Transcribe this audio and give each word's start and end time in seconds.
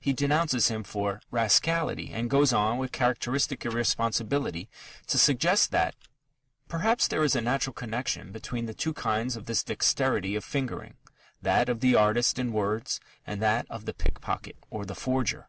He 0.00 0.12
denounces 0.12 0.66
him 0.66 0.82
for 0.82 1.20
"rascality" 1.30 2.10
and 2.12 2.28
goes 2.28 2.52
on 2.52 2.78
with 2.78 2.90
characteristic 2.90 3.64
irresponsibility 3.64 4.68
to 5.06 5.16
suggest 5.18 5.70
that 5.70 5.94
"perhaps... 6.66 7.06
there 7.06 7.22
is 7.22 7.36
a 7.36 7.40
natural 7.40 7.72
connection 7.72 8.32
between 8.32 8.66
the 8.66 8.74
two 8.74 8.92
kinds 8.92 9.36
of 9.36 9.46
this 9.46 9.62
dexterity 9.62 10.34
of 10.34 10.42
fingering 10.44 10.96
that 11.40 11.68
of 11.68 11.78
the 11.78 11.94
artist 11.94 12.40
in 12.40 12.52
words, 12.52 12.98
and 13.24 13.40
that 13.40 13.66
of 13.70 13.84
the 13.84 13.94
pickpocket 13.94 14.56
or 14.68 14.84
the 14.84 14.96
forger." 14.96 15.46